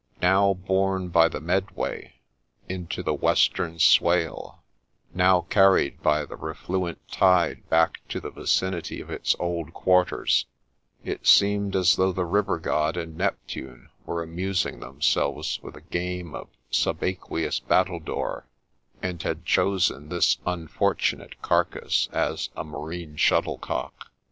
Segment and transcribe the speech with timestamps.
[0.19, 2.15] Now borne by the Medway
[2.67, 4.63] into the Western Swale,—
[5.13, 10.47] now carried by the refluent tide back to the vicinity of its old quarters,—
[11.03, 16.33] it seemed as though the River god and Neptune were amusing themselves with a game
[16.33, 18.47] of subaqueous battledore,
[19.03, 24.09] and had chosen this unfortunate carcass as a marine shuttlecock.